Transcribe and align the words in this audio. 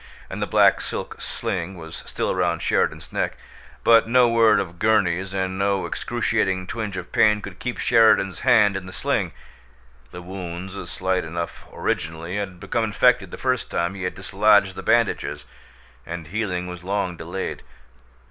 And 0.31 0.41
the 0.41 0.47
black 0.47 0.81
silk 0.81 1.21
sling 1.21 1.75
was 1.77 2.01
still 2.07 2.33
round 2.33 2.63
Sheridan's 2.63 3.13
neck, 3.13 3.37
but 3.83 4.07
no 4.07 4.27
word 4.27 4.59
of 4.59 4.79
Gurney's 4.79 5.31
and 5.31 5.59
no 5.59 5.85
excruciating 5.85 6.65
twinge 6.65 6.97
of 6.97 7.11
pain 7.11 7.39
could 7.39 7.59
keep 7.59 7.77
Sheridan's 7.77 8.39
hand 8.39 8.75
in 8.75 8.87
the 8.87 8.93
sling. 8.93 9.31
The 10.09 10.23
wounds, 10.23 10.73
slight 10.89 11.23
enough 11.23 11.67
originally, 11.71 12.37
had 12.37 12.59
become 12.59 12.83
infected 12.85 13.29
the 13.29 13.37
first 13.37 13.69
time 13.69 13.93
he 13.93 14.01
had 14.01 14.15
dislodged 14.15 14.75
the 14.75 14.81
bandages, 14.81 15.45
and 16.03 16.25
healing 16.29 16.65
was 16.65 16.83
long 16.83 17.15
delayed. 17.15 17.61